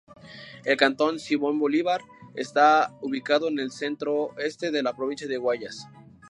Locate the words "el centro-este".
3.59-4.71